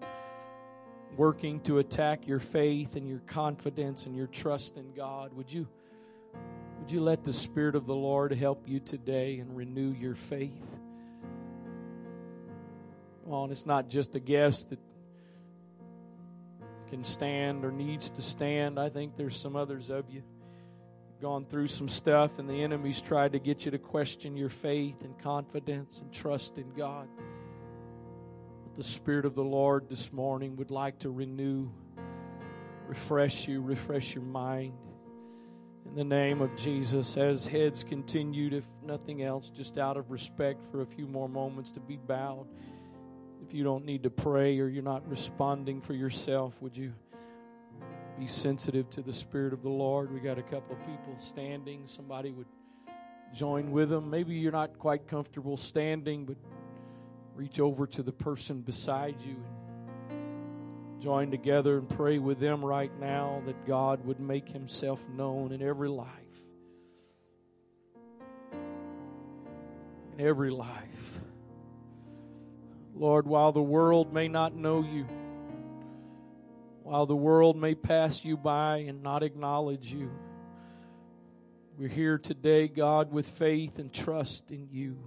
[1.18, 5.34] working to attack your faith and your confidence and your trust in God.
[5.34, 5.68] Would you
[6.80, 10.80] would you let the Spirit of the Lord help you today and renew your faith?
[13.24, 14.80] Come on, it's not just a guest that
[16.90, 18.80] can stand or needs to stand.
[18.80, 20.24] I think there's some others of you
[21.22, 25.04] gone through some stuff and the enemy's tried to get you to question your faith
[25.04, 27.08] and confidence and trust in God.
[28.64, 31.70] But the Spirit of the Lord this morning would like to renew,
[32.88, 34.74] refresh you, refresh your mind.
[35.86, 40.66] In the name of Jesus, as heads continued, if nothing else, just out of respect
[40.72, 42.48] for a few more moments to be bowed.
[43.46, 46.94] If you don't need to pray or you're not responding for yourself, would you?
[48.22, 50.14] Be sensitive to the Spirit of the Lord.
[50.14, 51.88] We got a couple of people standing.
[51.88, 52.46] Somebody would
[53.34, 54.12] join with them.
[54.12, 56.38] Maybe you're not quite comfortable standing, but
[57.34, 59.38] reach over to the person beside you
[60.12, 65.52] and join together and pray with them right now that God would make Himself known
[65.52, 66.08] in every life.
[70.14, 71.22] In every life.
[72.94, 75.08] Lord, while the world may not know you,
[76.84, 80.12] while the world may pass you by and not acknowledge you.
[81.78, 84.98] We're here today, God, with faith and trust in you.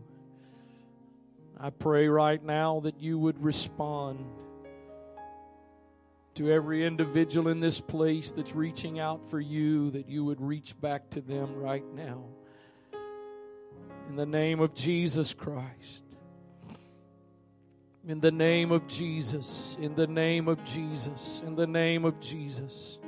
[1.58, 4.24] I pray right now that you would respond
[6.34, 10.78] to every individual in this place that's reaching out for you, that you would reach
[10.80, 12.24] back to them right now.
[14.08, 16.13] In the name of Jesus Christ.
[18.06, 22.98] In the name of Jesus, in the name of Jesus, in the name of Jesus.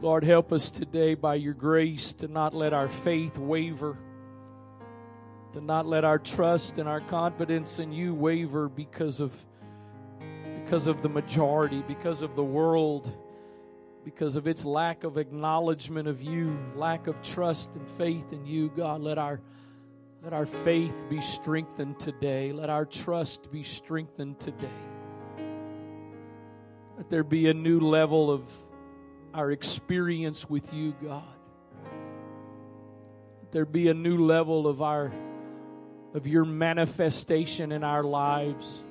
[0.00, 3.96] Lord, help us today by your grace to not let our faith waver,
[5.52, 9.46] to not let our trust and our confidence in you waver because of
[10.64, 13.16] because of the majority, because of the world,
[14.04, 18.68] because of its lack of acknowledgement of you, lack of trust and faith in you.
[18.76, 19.40] God, let our
[20.22, 22.52] Let our faith be strengthened today.
[22.52, 24.68] Let our trust be strengthened today.
[26.96, 28.50] Let there be a new level of
[29.34, 31.22] our experience with you, God.
[33.42, 35.12] Let there be a new level of our
[36.14, 38.82] of your manifestation in our lives.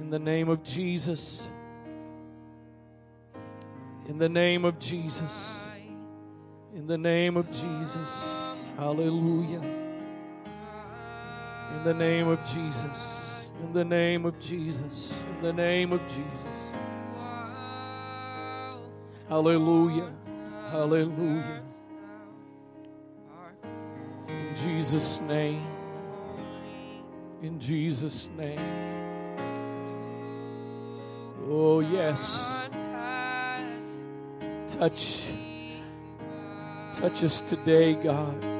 [0.00, 1.48] In the name of Jesus.
[4.06, 5.58] In the name of Jesus.
[6.74, 8.51] In the name of Jesus.
[8.76, 9.60] Hallelujah.
[11.76, 13.50] In the name of Jesus.
[13.62, 15.24] In the name of Jesus.
[15.36, 16.72] In the name of Jesus.
[19.28, 20.12] Hallelujah.
[20.70, 21.62] Hallelujah.
[24.28, 25.66] In Jesus' name.
[27.42, 28.60] In Jesus' name.
[31.48, 32.56] Oh, yes.
[34.66, 35.22] Touch.
[36.92, 38.51] Touch us today, God.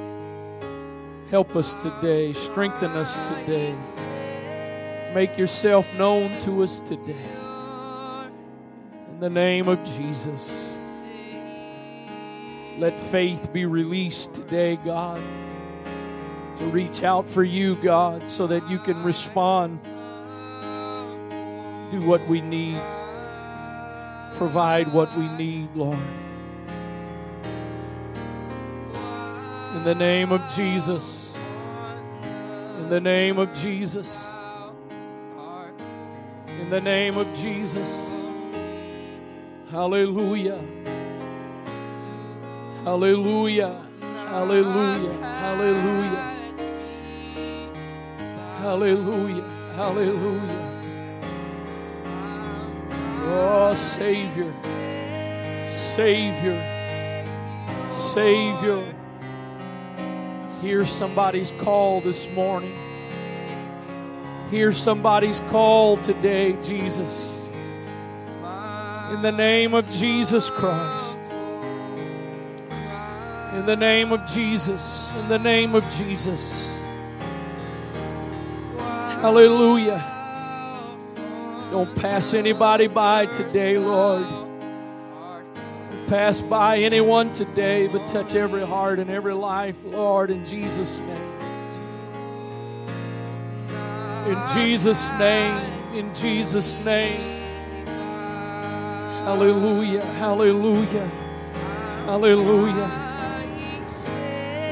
[1.29, 2.33] Help us today.
[2.33, 3.75] Strengthen us today.
[5.15, 7.25] Make yourself known to us today.
[9.11, 10.73] In the name of Jesus.
[12.77, 15.21] Let faith be released today, God,
[16.57, 19.81] to reach out for you, God, so that you can respond.
[21.91, 22.81] Do what we need,
[24.33, 25.99] provide what we need, Lord.
[29.83, 31.35] In the name of Jesus.
[32.79, 34.25] In the name of Jesus.
[36.47, 38.25] In the name of Jesus.
[39.69, 40.63] Hallelujah.
[42.85, 43.85] Hallelujah.
[43.99, 45.13] Hallelujah.
[45.21, 46.37] Hallelujah.
[48.61, 49.43] Hallelujah.
[49.75, 50.79] Hallelujah.
[53.25, 54.53] Oh, Savior.
[55.67, 56.57] Savior.
[57.91, 59.02] Savior.
[60.63, 62.73] Hear somebody's call this morning.
[64.49, 67.49] Hear somebody's call today, Jesus.
[69.11, 71.17] In the name of Jesus Christ.
[73.55, 75.11] In the name of Jesus.
[75.17, 76.65] In the name of Jesus.
[79.19, 80.01] Hallelujah.
[81.71, 84.52] Don't pass anybody by today, Lord.
[86.07, 91.33] Pass by anyone today, but touch every heart and every life, Lord, in Jesus' name.
[94.27, 95.95] In Jesus' name.
[95.95, 97.41] In Jesus' name.
[99.25, 100.03] Hallelujah.
[100.03, 101.07] Hallelujah.
[102.05, 102.99] Hallelujah.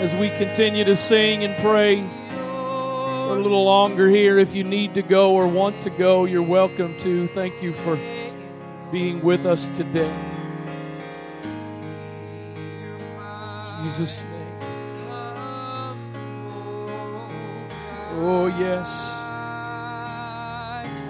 [0.01, 4.95] As we continue to sing and pray for a little longer here, if you need
[4.95, 7.27] to go or want to go, you're welcome to.
[7.27, 7.95] Thank you for
[8.91, 10.30] being with us today.
[13.91, 14.57] Jesus' name.
[18.23, 19.11] Oh, yes.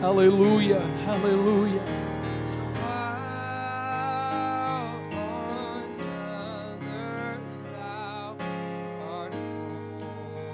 [0.02, 0.80] Hallelujah.
[1.06, 1.86] Hallelujah.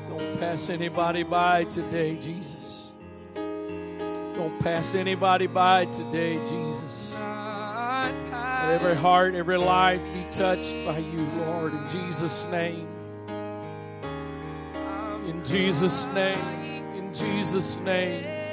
[0.09, 2.91] Don't pass anybody by today, Jesus.
[3.35, 7.06] Don't pass anybody by today, Jesus.
[8.67, 12.87] Every heart, every life be touched by you, Lord, in Jesus' name.
[15.25, 16.93] In Jesus' name.
[16.93, 18.46] In Jesus' name.